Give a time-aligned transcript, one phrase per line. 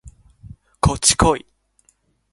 [0.81, 1.45] こっちこい